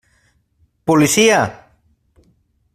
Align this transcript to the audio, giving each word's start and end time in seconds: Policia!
Policia! 0.87 1.39